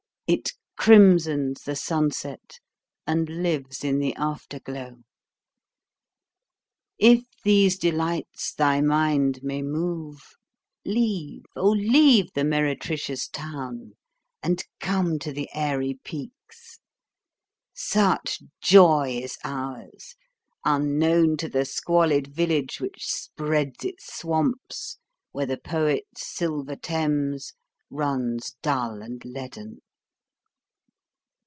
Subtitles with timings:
[0.27, 2.61] It crimsons the sunset
[3.05, 4.99] and lives in the afterglow.
[6.97, 10.21] If these delights thy mind may move,
[10.85, 13.95] leave, oh, leave the meretricious town,
[14.41, 16.79] and come to the airy peaks.
[17.73, 20.15] Such joy is ours,
[20.63, 24.97] unknown to the squalid village which spreads its swamps
[25.33, 27.51] where the poet's silver Thames
[27.89, 29.81] runs dull and leaden.